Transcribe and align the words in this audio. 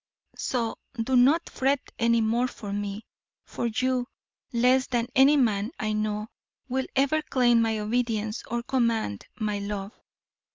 So 0.39 0.77
do 0.95 1.15
not 1.15 1.47
fret 1.47 1.79
any 1.99 2.21
more 2.21 2.47
for 2.47 2.73
me, 2.73 3.05
for 3.45 3.67
you, 3.67 4.07
less 4.51 4.87
than 4.87 5.05
any 5.15 5.37
man 5.37 5.69
I 5.79 5.93
know, 5.93 6.25
will 6.67 6.87
ever 6.95 7.21
claim 7.21 7.61
my 7.61 7.77
obedience 7.77 8.41
or 8.47 8.63
command 8.63 9.27
my 9.35 9.59
love. 9.59 9.93